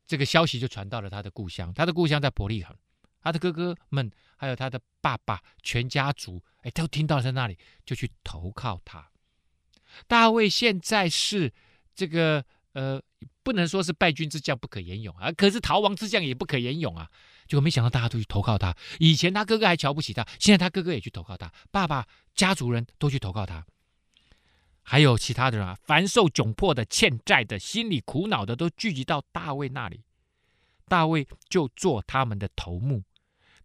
[0.07, 1.73] 这个消息就传到了他的故乡。
[1.75, 2.77] 他的故乡在伯利恒，
[3.21, 9.11] 他的哥哥们还有他的爸爸全家族，哎，都听到在那里，就去投靠他。
[10.07, 11.53] 大卫现在是
[11.95, 13.03] 这个呃。
[13.43, 17.11] 不能说是败军之将不可言勇啊，可是逃亡之将也不可言勇啊。
[17.47, 18.75] 结果没想到大家都去投靠他。
[18.99, 23.63] 以前他哥哥还瞧不起他，现在他哥哥也去投靠他，爸爸家族人都去投靠他，
[24.85, 30.05] 还有其他的人啊，凡受窘迫的、欠债的、心里苦恼的，都聚集到大卫那里。
[30.87, 33.03] 大卫就做他们的头目，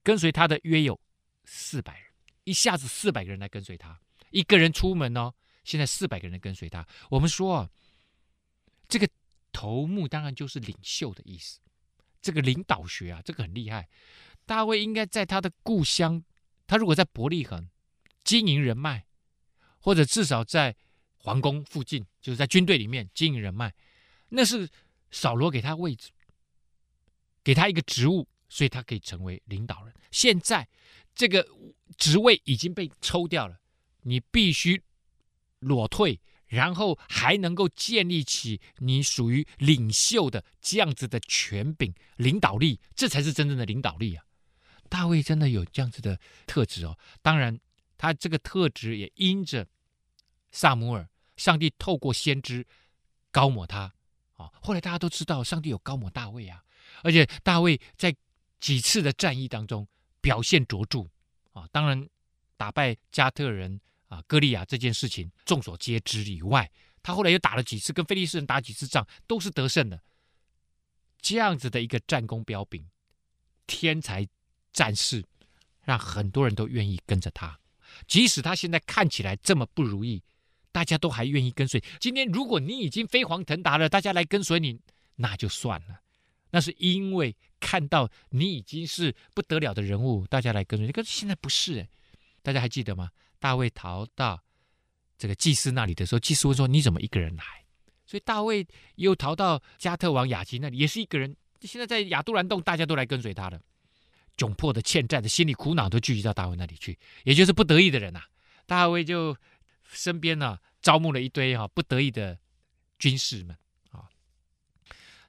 [0.01, 0.99] 跟随他的约有
[1.43, 2.05] 四百人，
[2.45, 3.99] 一下子四百个人来跟随他，
[4.31, 6.87] 一个人出门哦，现在四百个人跟随他。
[7.09, 7.69] 我们说啊，
[8.87, 9.07] 这个。
[9.51, 11.59] 头目当然就是领袖的意思，
[12.21, 13.89] 这个领导学啊，这个很厉害。
[14.45, 16.23] 大卫应该在他的故乡，
[16.67, 17.67] 他如果在伯利恒
[18.23, 19.05] 经营人脉，
[19.79, 20.77] 或者至少在
[21.19, 23.73] 皇宫附近，就是在军队里面经营人脉，
[24.29, 24.67] 那是
[25.11, 26.09] 扫罗给他位置，
[27.43, 29.93] 给他一个职务，所以他可以成为领导人。
[30.11, 30.67] 现在
[31.13, 31.47] 这个
[31.97, 33.59] 职位已经被抽掉了，
[34.01, 34.81] 你必须
[35.59, 36.19] 裸退。
[36.49, 44.25] 然后还能够建立起你属于领袖的这样子的权柄、领导力，这才是真正的领导力啊！
[44.89, 46.97] 大卫真的有这样子的特质哦。
[47.21, 47.59] 当然，
[47.99, 49.67] 他这个特质也因着
[50.51, 51.07] 撒母耳，
[51.37, 52.65] 上帝透过先知
[53.31, 53.93] 膏抹他
[54.35, 54.51] 啊。
[54.61, 56.63] 后来大家都知道，上帝有膏抹大卫啊，
[57.03, 58.15] 而且大卫在
[58.59, 59.87] 几次的战役当中
[60.21, 61.01] 表现卓著
[61.53, 61.67] 啊。
[61.71, 62.07] 当然，
[62.57, 63.79] 打败加特人。
[64.09, 66.71] 啊，歌利亚这件事情众所皆知以外，
[67.03, 70.01] 他后来又打了几次，跟非利士人打几次仗，都是得胜的。
[71.21, 72.89] 这样子的一个战功彪炳、
[73.67, 74.27] 天才
[74.73, 75.23] 战士，
[75.83, 77.59] 让很多人都愿意跟着他。
[78.07, 80.23] 即使他现在看起来这么不如意，
[80.71, 81.81] 大家都还愿意跟随。
[81.99, 84.79] 今天如果你已经飞黄腾达了，大家来跟随你，
[85.15, 86.01] 那就算了。
[86.51, 90.91] 那是因为看到你已经是不得了的人物，大家来跟随。
[90.91, 91.89] 可是现在不是诶，
[92.41, 93.09] 大家还记得吗？
[93.39, 94.41] 大卫逃到
[95.17, 97.43] 这个祭司那里的时候，祭司问说：“你怎么一个人来？”
[98.05, 101.35] 所以大卫又逃到加特王亚基那里，也是一个人。
[101.61, 103.61] 现在在亚杜兰洞，大家都来跟随他了。
[104.35, 108.25] 窘迫的、欠债的、心里苦恼都聚集到大卫那里去，也就是不得已的人呐、啊。
[108.65, 109.35] 大卫就
[109.91, 112.39] 身边呢、招募了一堆哈、不得已的
[112.97, 113.57] 军士们
[113.91, 114.09] 啊。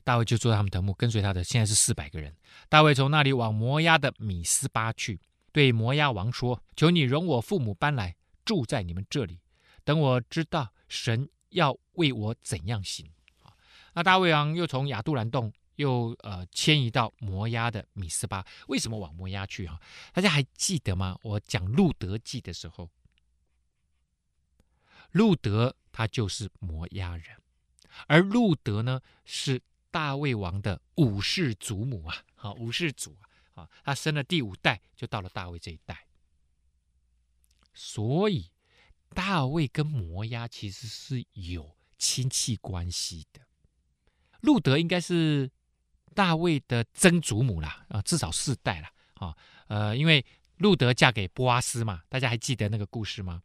[0.04, 2.34] 大卫就做他们头目，跟随他的现在是四百个人。
[2.68, 5.20] 大卫从那里往摩押的米斯巴去。
[5.52, 9.40] 对摩押王说：“求你容我父母搬来住在你们这里，
[9.82, 13.10] 等我知道神要为我怎样行。”，
[13.94, 18.46] 那大卫王又从亚杜兰洞又呃迁移到摩押的米斯巴。
[18.68, 19.66] 为什么往摩押去？
[19.66, 19.76] 哈，
[20.12, 21.18] 大家还记得吗？
[21.22, 22.88] 我讲路德记的时候，
[25.12, 27.24] 路德他就是摩押人，
[28.06, 33.28] 而路德呢是大卫王的五世祖母啊，好五世祖啊。
[33.54, 36.06] 啊，他生了第五代，就到了大卫这一代，
[37.74, 38.48] 所以
[39.10, 43.40] 大卫跟摩押其实是有亲戚关系的。
[44.40, 45.50] 路德应该是
[46.14, 49.36] 大卫的曾祖母啦，啊，至少四代啦啊。
[49.66, 50.24] 呃，因为
[50.58, 53.42] 路德嫁给波阿斯嘛，大家还记得那个故事吗？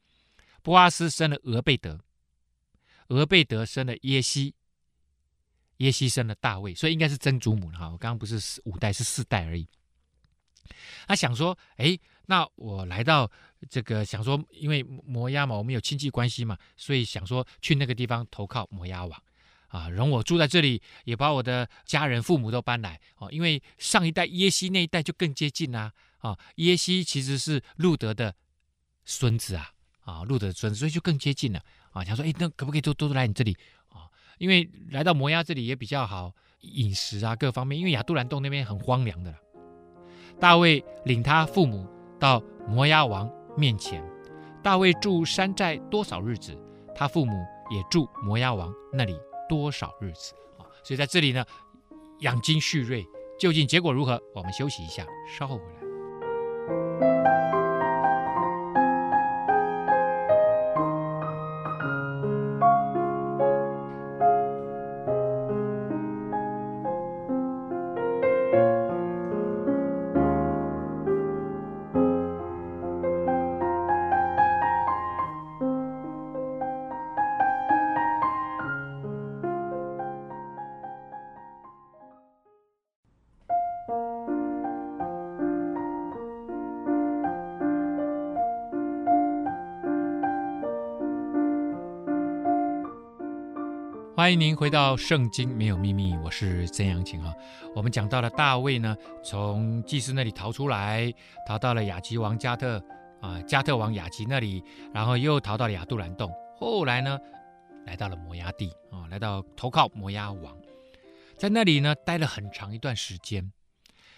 [0.66, 2.00] 波阿斯生了俄贝德，
[3.10, 4.56] 俄贝德生了耶西，
[5.78, 7.88] 耶西生了大卫，所以应该是曾祖母哈。
[7.92, 9.68] 我刚刚不是五代，是四代而已。
[11.08, 13.32] 他想说：“哎，那我来到
[13.70, 19.24] 这个，想说，因为摩押嘛，我们有亲戚关系嘛，所以想说去那个地方投靠摩押王，
[19.68, 23.32] 啊，容我住在这里，也把我的家人、父母都搬来哦。
[23.32, 28.36] 因为上一代耶西那一代就更接近啦，啊，耶西其实是路德的
[29.06, 29.75] 孙子啊，
[30.06, 31.60] 啊，路的孙子，所以就更接近了
[31.92, 32.02] 啊。
[32.04, 33.58] 想说，哎，那可不可以都都来你这里
[33.90, 34.08] 啊？
[34.38, 39.36] 因为来到摩押这里也比较好饮食啊，各方面，因为亚杜兰洞那边很荒凉的。”
[40.40, 41.88] 大卫领他父母
[42.20, 44.04] 到摩押王面前。
[44.64, 46.58] 大卫住山寨多少日子，
[46.96, 47.34] 他父母
[47.70, 49.16] 也住摩押王那里
[49.48, 50.66] 多少日子啊？
[50.84, 51.46] 所以在这里呢，
[52.20, 53.06] 养精蓄锐。
[53.38, 54.22] 究竟结果如何？
[54.34, 57.35] 我们休息一下，稍后回来。
[94.26, 97.32] 欢迎您回到《圣经没有秘密》，我是曾阳晴哈。
[97.76, 101.14] 我们讲到了大卫呢，从祭司那里逃出来，
[101.48, 102.84] 逃到了亚吉王加特
[103.22, 107.20] 啊，加特王亚吉那里，然后又逃到了亚杜兰洞，后来呢，
[107.86, 110.58] 来到了摩押地啊，来到投靠摩押王，
[111.38, 113.52] 在那里呢待了很长一段时间。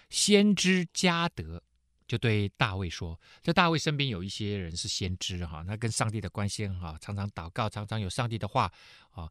[0.10, 1.62] 先知加得。
[2.08, 8.72] 就对大卫说：“这大卫身边有一些人是先知哈，那跟上帝的关系很好，常常祷告，常常有上帝的话
[9.12, 9.30] 啊，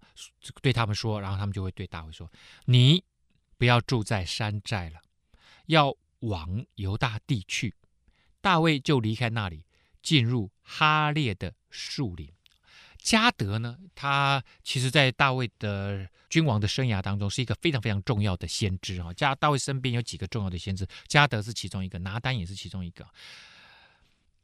[0.60, 2.30] 对他们说，然后他们就会对大卫说
[2.66, 3.02] ：‘你
[3.56, 5.00] 不要住在山寨了，
[5.66, 7.74] 要往犹大地去。’
[8.42, 9.64] 大卫就离开那里，
[10.02, 12.30] 进入哈列的树林。”
[13.06, 19.14] 加德呢，他其实，在大卫的君王的生涯当中，是一个非常非常重要的先知哈。
[19.14, 23.06] 加大卫身边有几个重要的先知，加德是其中一个，拿单也是其中一个。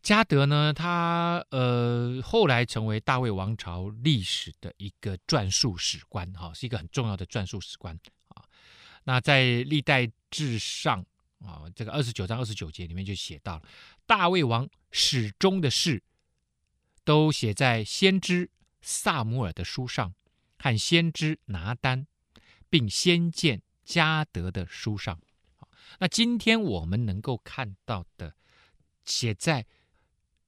[0.01, 7.99] 加德呢，他呃后来成为大卫王朝历史的一个传述史官哈，是一个很重要的传述史官
[8.29, 8.45] 啊。
[9.03, 11.05] 那在历代志上
[11.41, 13.63] 啊，这个二十九章二十九节里面就写到了
[14.07, 16.01] 大卫王始终的事。
[17.05, 20.15] 都写在先知撒母耳的书上，
[20.59, 22.07] 和先知拿单，
[22.69, 25.21] 并先见加得的书上。
[25.99, 28.35] 那今天我们能够看到的，
[29.05, 29.67] 写在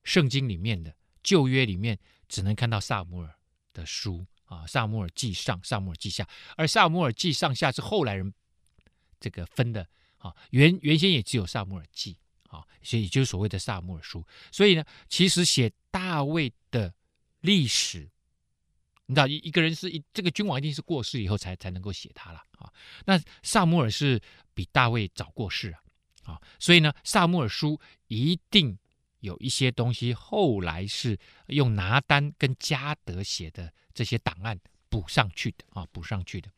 [0.02, 3.34] 圣经里面的旧约里面，只能看到撒母耳
[3.72, 8.32] 的书啊，撒母耳记上、撒母耳记下，而撒母耳记上下是后来人
[9.20, 9.88] 这个分的
[10.18, 12.16] 啊，原原先也只有撒母耳记。
[12.54, 14.24] 啊，所以就是所谓的撒母耳书。
[14.52, 16.94] 所以呢，其实写大卫的
[17.40, 18.08] 历史，
[19.06, 22.72] 你知道，一一个人是一这个君王一定是过世以后才才能够写他了啊。
[23.06, 24.20] 那撒母耳是
[24.54, 25.74] 比大卫早过世
[26.22, 28.78] 啊，啊，所以呢，撒母耳书一定
[29.18, 34.56] 有一些东西后来是用拿单跟加德写的这些档案
[34.88, 36.48] 补上去的啊，补上去的。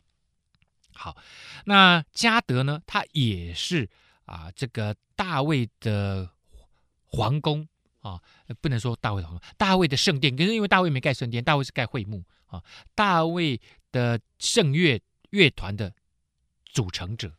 [0.93, 1.17] 好，
[1.65, 3.89] 那加德呢，他也是。
[4.27, 6.29] 啊，这个大卫的
[7.05, 7.65] 皇宫
[8.01, 8.21] 啊，
[8.59, 12.61] 不能说大卫的皇宫，大卫的圣殿，可是因为大卫没盖圣殿，大卫是盖会幕啊。
[12.93, 13.59] 大卫
[13.93, 15.93] 的圣乐乐团的
[16.65, 17.33] 组成者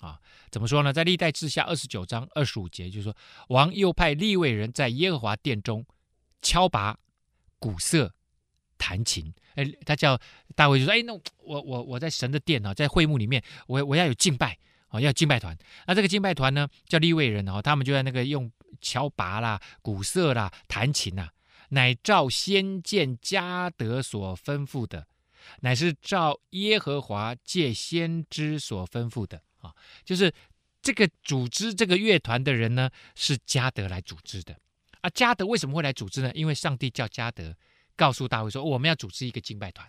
[0.00, 0.20] 啊，
[0.50, 0.92] 怎么说呢？
[0.92, 3.16] 在历代志下二十九章二十五节，就是说，
[3.48, 5.86] 王又派立位人在耶和华殿中
[6.42, 6.98] 敲拔、
[7.58, 8.12] 鼓瑟、
[8.76, 9.32] 弹琴。
[9.54, 10.20] 哎，他叫
[10.54, 14.58] 大卫就说：“哎，那我我我在神的殿啊，在会幕里面，我我要有敬拜。”
[15.00, 15.56] 要敬拜团，
[15.86, 21.28] 那这个敬拜团呢，叫利未人哦，他们就在那个用敲拔啦、鼓瑟啦、弹琴呐，
[21.70, 25.06] 乃照先见加得所吩咐的，
[25.60, 29.74] 乃是照耶和华借先知所吩咐的啊，
[30.04, 30.32] 就是
[30.82, 34.56] 这个组织这个乐团的人呢，是加得来组织的
[35.00, 35.10] 啊。
[35.10, 36.30] 加得为什么会来组织呢？
[36.34, 37.56] 因为上帝叫加得
[37.96, 39.88] 告诉大卫说，我们要组织一个敬拜团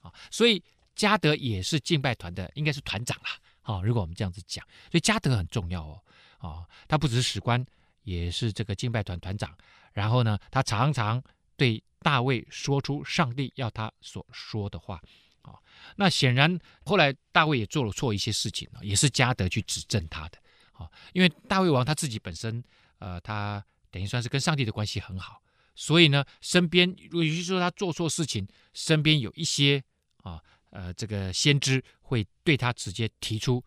[0.00, 0.62] 啊，所以
[0.94, 3.38] 加得也是敬拜团的，应该是团长啦。
[3.62, 6.02] 好，如果我们这样子讲，所以加德很重要哦。
[6.40, 7.64] 哦，他不只是史官，
[8.02, 9.54] 也是这个敬拜团团长。
[9.92, 11.22] 然后呢，他常常
[11.56, 15.00] 对大卫说出上帝要他所说的话。
[15.42, 15.58] 啊，
[15.96, 20.38] 那显然后来大卫也做了错一些事情，也是加德去指正他的。
[20.72, 22.62] 啊，因为大卫王他自己本身，
[22.98, 25.42] 呃，他等于算是跟上帝的关系很好，
[25.74, 29.84] 所以呢，身边如果是说他做错事情，身边有一些
[30.22, 30.42] 啊。
[30.70, 33.62] 呃，这个先知会对他直接提出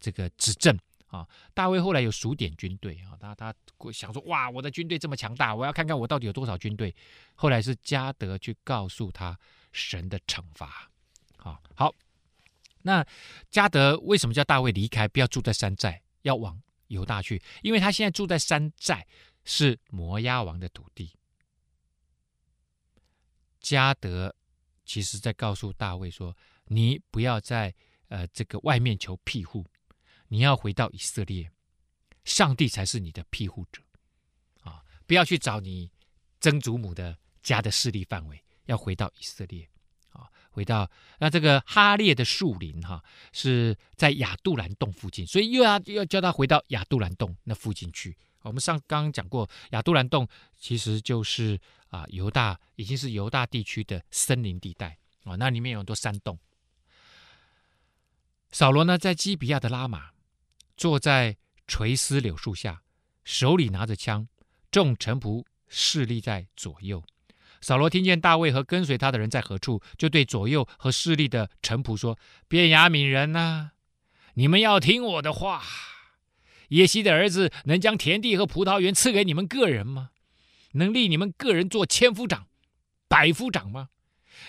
[0.00, 1.28] 这个指证啊。
[1.52, 3.54] 大卫后来有数点军队啊，他他
[3.92, 6.94] 想说，哇，我的军队这么强大，我要看看我到底有多少军队。
[7.34, 9.38] 后来是加德去告诉他
[9.72, 10.90] 神的惩罚。
[11.36, 11.94] 好，好，
[12.82, 13.06] 那
[13.50, 17.42] 加德为什么叫大卫离开，不要住在山寨，要往犹大去？
[17.62, 19.06] 因为他现在住在山寨
[19.44, 21.12] 是摩押王的土地。
[23.60, 24.34] 加德。
[24.88, 26.34] 其实，在告诉大卫说
[26.64, 27.72] ：“你不要在
[28.08, 29.66] 呃这个外面求庇护，
[30.28, 31.50] 你要回到以色列，
[32.24, 33.82] 上帝才是你的庇护者
[34.62, 34.82] 啊！
[35.06, 35.90] 不要去找你
[36.40, 39.68] 曾祖母的家的势力范围，要回到以色列
[40.08, 40.26] 啊！
[40.50, 48.16] 回到那这个哈列的树林哈，是在亚杜兰洞附近，所以又要又要叫他回到亚杜兰洞那附近去。
[48.40, 50.26] 我们上刚刚讲过，亚杜兰洞
[50.56, 56.38] 其实就是啊犹大已经是犹大地区的森林地带啊，那里面有很多山洞。
[58.50, 60.10] 扫罗呢，在基比亚的拉玛，
[60.76, 61.36] 坐在
[61.66, 62.82] 垂丝柳树下，
[63.24, 64.26] 手里拿着枪，
[64.70, 67.04] 众臣仆侍立在左右。
[67.60, 72.18] 扫罗听见大卫和跟随他的人在何处，就对左右和侍立的臣仆说
[72.48, 73.72] ：“便雅悯人呐、
[74.34, 75.62] 你们要听我的话。
[76.68, 80.10] 耶西的儿子能将田地和葡萄园赐给你们个人吗？
[80.72, 82.46] 能立你们个人做千夫长、
[83.08, 83.88] 百夫长吗？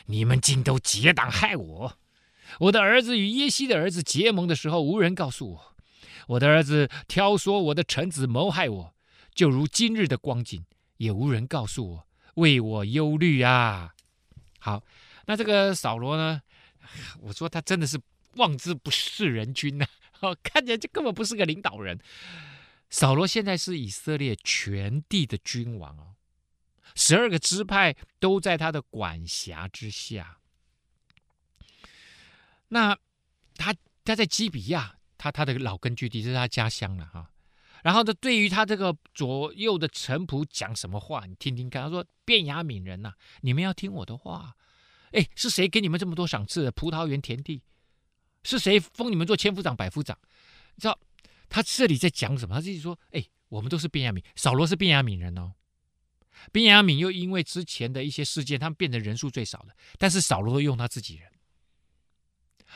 [0.06, 1.98] 你们竟都结党害我！
[2.60, 5.76] 我的儿子与耶西的儿子结盟的时候，无人告诉我；
[6.28, 8.96] 我的儿子挑唆我的臣子谋害我，
[9.34, 10.66] 就如今日的光景，
[10.98, 12.06] 也无人告诉我。”
[12.36, 13.94] 为我忧虑啊！
[14.60, 14.82] 好，
[15.26, 16.42] 那这个扫罗呢？
[17.20, 18.00] 我说他真的是
[18.36, 19.86] 望之不是人君呐、
[20.22, 20.34] 啊！
[20.42, 22.00] 看起来就根本不是个领导人。
[22.90, 26.16] 扫罗现在是以色列全地的君王哦，
[26.96, 30.40] 十二个支派都在他的管辖之下。
[32.70, 32.98] 那
[33.56, 37.32] 他他在基比亚，他他的老根据地，是他家乡了哈。
[37.84, 41.84] 然后呢，对于他这个左右的臣仆讲什么话，你听听看。
[41.84, 44.56] 他说：“便雅悯人呐、你们要听我的话。
[45.12, 47.64] 哎，是谁给你们这么多赏赐的葡萄园田地？
[48.44, 50.18] 是谁封你们做千夫长、百夫长？
[50.76, 51.00] 你知道
[51.50, 52.56] 他这里在讲什么？
[52.56, 55.54] 他自己说：哎，我们都是便雅悯，扫罗是便雅悯人哦。
[56.52, 59.76] 便雅悯又因为之前的一些事件，他们变成人数最少的。
[59.98, 61.30] 但是扫罗会用他自己人，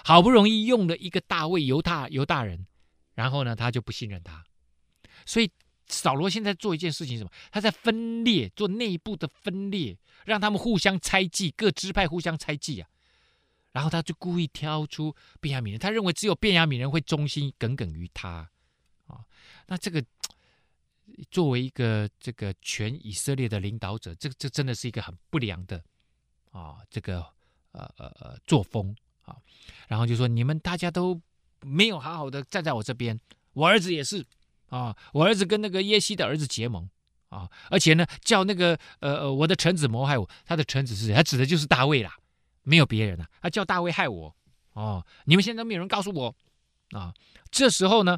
[0.03, 2.67] 好不容易用了一个大卫犹大犹大人，
[3.13, 4.43] 然后呢，他就不信任他。”
[5.25, 5.49] 所以
[5.87, 7.29] 扫罗现在做一件事情，什么？
[7.51, 12.89] 他在分裂，做内部的分裂，让他们互相猜忌，各支派互相猜忌啊。
[13.71, 18.49] 然后他就故意挑出便雅悯人，他认为只有便雅悯人会忠心耿耿于他
[19.13, 19.23] 啊、
[19.67, 20.03] 那这个
[21.29, 25.81] 作为一个这个全以色列的领导者，这这真的是一个很不良的
[26.51, 27.19] 啊、这个
[27.71, 29.37] 呃呃呃作风啊、
[29.87, 31.21] 然后就说你们大家都
[31.61, 33.19] 没有好好的站在我这边，
[33.53, 34.25] 我儿子也是。
[34.69, 36.89] 啊，我儿子跟那个耶西的儿子结盟
[37.29, 41.13] 啊，而且呢，叫那个呃呃我的臣子谋害我，他的臣子是谁？
[41.13, 42.17] 他指的就是大卫啦，
[42.63, 43.29] 没有别人了。
[43.39, 44.35] 他叫大卫害我
[44.71, 46.35] 哦，你们现在没有人告诉我
[46.89, 47.13] 啊。
[47.51, 48.17] 这时候呢，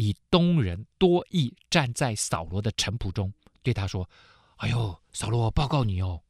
[0.00, 3.32] 以东人多益站在扫罗的城仆中，
[3.64, 4.08] 对他说
[4.58, 6.22] ：“哎呦，扫罗，我报告你哦，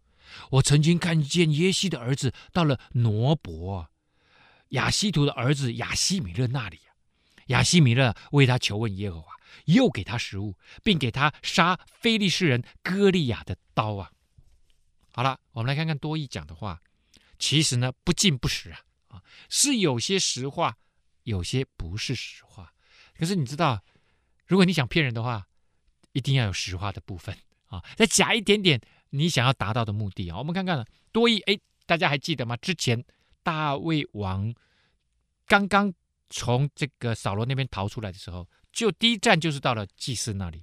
[0.52, 3.90] 我曾经看见耶西的儿子到了挪伯，
[4.70, 6.80] 亚西图的儿子亚西米勒那里，
[7.48, 14.12] 亚西米勒为他求问耶和华。”又给他食物，并给他杀非利士人歌利亚的刀啊！
[15.10, 16.80] 好了，我们来看看多益讲的话，
[17.38, 20.76] 其实呢不尽不实啊啊，是有些实话，
[21.24, 22.72] 有些不是实话。
[23.18, 23.82] 可是你知道，
[24.46, 25.46] 如果你想骗人的话，
[26.12, 30.38] 一定要有实话的部分啊，再假一点点你想要达到的目的啊。
[30.38, 32.56] 我们看看多益，哎，大家还记得吗？
[32.56, 33.04] 之前
[33.42, 34.54] 大卫王
[35.46, 35.92] 刚刚
[36.30, 38.48] 从这个扫罗那边逃出来的时候。
[38.70, 40.62] 就第一站就是到了祭司那里，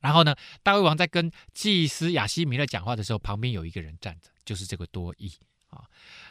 [0.00, 5.30] 然后呢，大卫王在跟祭司亚希米勒讲话的时候，旁边有一个人站着，就是这个多益
[5.68, 5.84] 啊。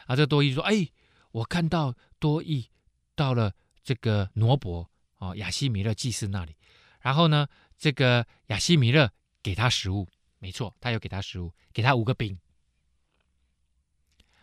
[0.06, 0.88] 啊，这个多益说：“哎，
[1.30, 2.68] 我看到多益
[3.14, 3.52] 到了
[3.84, 4.90] 这个挪伯
[5.22, 6.56] 哦，亚希米勒祭司那里。
[7.00, 7.46] 然后呢，
[7.78, 9.08] 这个亚希米勒
[9.40, 10.08] 给他食物，
[10.38, 12.36] 没错，他有给他食物，给他五个饼，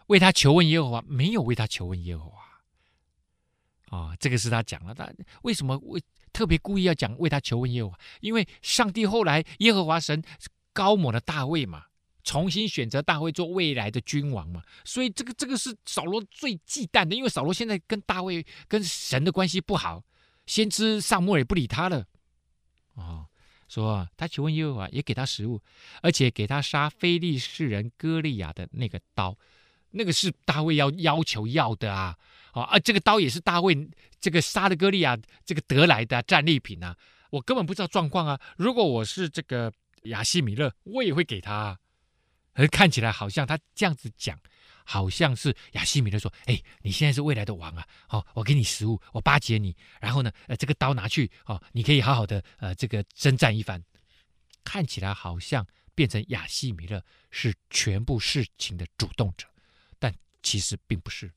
[0.08, 2.40] 为他求问耶和华，没有为他求问耶和华。
[3.98, 5.12] 啊，这个是他讲了，他
[5.42, 6.02] 为什么为？”
[6.32, 10.24] 特别故意要讲为他求问耶和华，因为上帝后来耶和华神
[10.72, 11.88] 高抹了大卫嘛，
[12.24, 20.04] 重新选择大卫做未来的君王嘛，所以这个这个是扫罗最忌惮的，因为扫罗现在跟大卫跟神的关系不好，
[20.50, 22.08] 先知撒母耳也不理他了，
[22.96, 23.28] 哦，
[23.68, 25.62] 说他求问耶和华，也给他食物，
[26.02, 29.38] 而且给他杀非利士人歌利亚的那个刀，
[29.92, 32.18] 那个是大卫要要求要的啊。
[32.52, 32.80] 啊！
[32.80, 33.88] 这个刀也是大卫
[34.20, 36.98] 这个杀的歌利亚这个得来的战利品啊！
[37.30, 38.42] 我根本不知道状况啊！
[38.58, 39.72] 如果我是这个
[40.06, 41.78] 亚西米勒，我也会给他啊。
[42.54, 44.38] 而看起来好像他这样子讲，
[44.92, 47.86] 好像是亚西米勒说：“哎，你现在是未来的王啊！
[48.08, 53.80] 好，我给你食物，我巴结你，然后呢，呃，这个刀拿去，哦，你可以好好的呃这个征战一番。”
[54.66, 55.64] 看起来好像
[55.94, 59.46] 变成亚西米勒是全部事情的主动者，
[60.00, 60.12] 但
[60.42, 61.32] 其实并不是。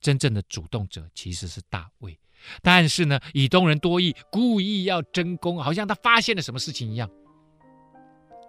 [0.00, 2.18] 真正的主动者其实是大卫，
[2.62, 7.10] 但是呢，以东人多益故意要争功，好像他发现了什么事情一样，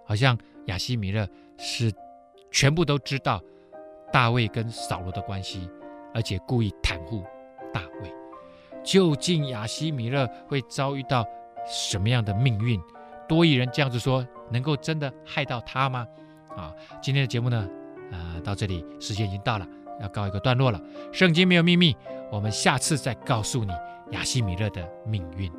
[0.05, 1.29] 好像亚西米勒
[1.59, 1.93] 是
[2.49, 3.43] 全部都知道
[4.11, 5.69] 大卫跟扫罗的关系，
[6.13, 7.23] 而且故意袒护
[7.73, 8.13] 大卫。
[8.83, 11.25] 究竟亚希米勒会遭遇到
[11.67, 12.81] 什么样的命运？
[13.27, 16.07] 多一人这样子说，能够真的害到他吗？
[16.55, 17.69] 啊，今天的节目呢，
[18.11, 19.67] 呃，到这里时间已经到了，
[19.99, 20.81] 要告一个段落了。
[21.11, 21.95] 圣经没有秘密，
[22.31, 23.73] 我们下次再告诉你
[24.11, 25.51] 亚希米勒的命运。